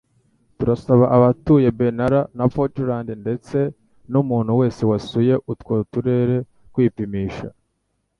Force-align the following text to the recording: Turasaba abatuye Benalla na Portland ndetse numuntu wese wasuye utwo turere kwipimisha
Turasaba 0.57 1.05
abatuye 1.17 1.67
Benalla 1.79 2.21
na 2.37 2.45
Portland 2.55 3.07
ndetse 3.23 3.57
numuntu 4.11 4.51
wese 4.59 4.81
wasuye 4.89 5.33
utwo 5.53 5.73
turere 5.91 6.37
kwipimisha 6.73 7.47